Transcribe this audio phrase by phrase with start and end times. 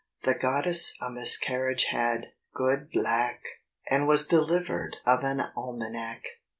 [0.23, 3.43] The goddess a miscarriage had, good lack!
[3.87, 6.23] And was delivered of an Almanac!